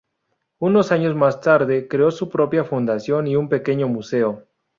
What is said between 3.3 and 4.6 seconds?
un pequeño museo.